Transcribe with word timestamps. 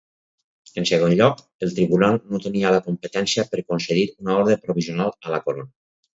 En 0.81 0.87
segon 0.91 1.11
lloc, 1.19 1.43
el 1.67 1.75
tribunal 1.79 2.17
no 2.31 2.39
tenia 2.47 2.73
la 2.77 2.81
competència 2.87 3.47
per 3.53 3.63
concedir 3.75 4.09
una 4.17 4.35
ordre 4.41 4.59
provisional 4.65 5.15
a 5.31 5.37
la 5.37 5.43
Corona. 5.47 5.71